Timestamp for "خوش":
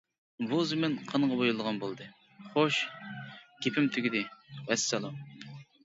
2.49-2.81